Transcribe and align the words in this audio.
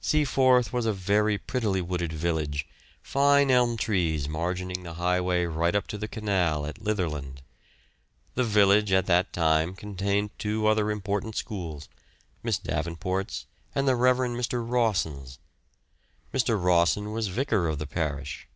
Seaforth 0.00 0.72
was 0.72 0.84
a 0.84 0.92
very 0.92 1.38
prettily 1.38 1.80
wooded 1.80 2.12
village, 2.12 2.66
fine 3.02 3.52
elm 3.52 3.76
trees 3.76 4.26
margining 4.26 4.82
the 4.82 4.94
highway 4.94 5.44
right 5.44 5.76
up 5.76 5.86
to 5.86 5.96
the 5.96 6.08
canal 6.08 6.66
at 6.66 6.82
Litherland. 6.82 7.40
The 8.34 8.42
village 8.42 8.90
at 8.90 9.06
that 9.06 9.32
time 9.32 9.76
contained 9.76 10.30
two 10.40 10.66
other 10.66 10.90
important 10.90 11.36
schools, 11.36 11.88
Miss 12.42 12.58
Davenport's 12.58 13.46
and 13.76 13.86
the 13.86 13.94
Rev. 13.94 14.16
Mr. 14.16 14.60
Rawson's. 14.68 15.38
Mr. 16.34 16.60
Rawson 16.60 17.12
was 17.12 17.28
Vicar 17.28 17.68
of 17.68 17.78
the 17.78 17.86
Parish. 17.86 18.48